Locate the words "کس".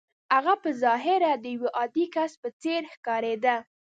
2.15-2.31